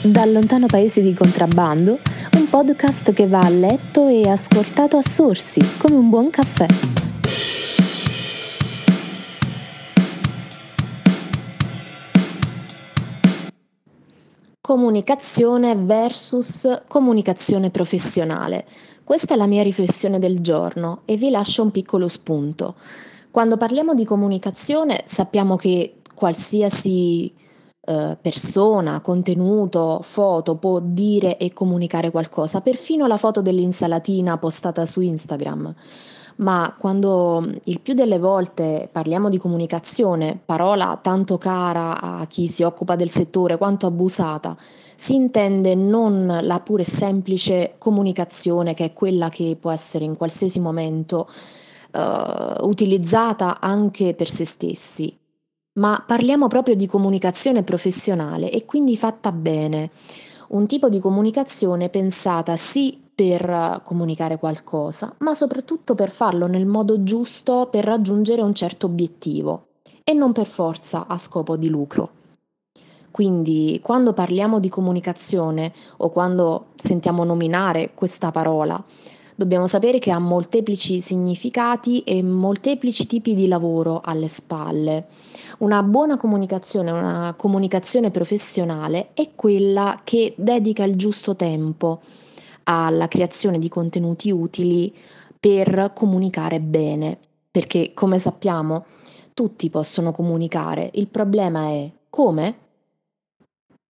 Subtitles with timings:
[0.00, 1.98] Dal lontano paese di contrabbando,
[2.34, 6.66] un podcast che va a letto e ascoltato a sorsi, come un buon caffè.
[14.60, 18.66] Comunicazione versus comunicazione professionale.
[19.02, 22.76] Questa è la mia riflessione del giorno e vi lascio un piccolo spunto.
[23.32, 27.34] Quando parliamo di comunicazione sappiamo che qualsiasi
[27.88, 35.00] eh, persona, contenuto, foto può dire e comunicare qualcosa, perfino la foto dell'insalatina postata su
[35.00, 35.74] Instagram.
[36.36, 42.62] Ma quando il più delle volte parliamo di comunicazione, parola tanto cara a chi si
[42.62, 44.54] occupa del settore quanto abusata,
[44.94, 50.16] si intende non la pura e semplice comunicazione che è quella che può essere in
[50.16, 51.26] qualsiasi momento
[51.92, 55.18] uh, utilizzata anche per se stessi,
[55.74, 59.90] ma parliamo proprio di comunicazione professionale e quindi fatta bene.
[60.48, 67.02] Un tipo di comunicazione pensata sì per comunicare qualcosa, ma soprattutto per farlo nel modo
[67.02, 69.66] giusto per raggiungere un certo obiettivo
[70.04, 72.12] e non per forza a scopo di lucro.
[73.10, 78.82] Quindi quando parliamo di comunicazione o quando sentiamo nominare questa parola,
[79.38, 85.06] dobbiamo sapere che ha molteplici significati e molteplici tipi di lavoro alle spalle.
[85.58, 92.00] Una buona comunicazione, una comunicazione professionale è quella che dedica il giusto tempo
[92.64, 94.92] alla creazione di contenuti utili
[95.38, 97.16] per comunicare bene,
[97.48, 98.84] perché come sappiamo
[99.34, 102.56] tutti possono comunicare, il problema è come